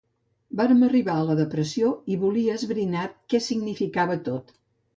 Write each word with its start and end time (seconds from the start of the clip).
Vàrem 0.61 0.79
arribar 0.87 1.17
a 1.23 1.27
la 1.27 1.35
depressió 1.41 1.91
i 2.15 2.19
volia 2.25 2.57
esbrinar 2.61 3.07
què 3.35 3.43
significava 3.51 4.21
tot. 4.31 4.55